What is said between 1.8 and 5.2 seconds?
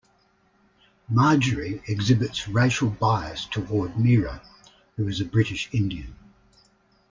exhibits racial bias towards Meera, who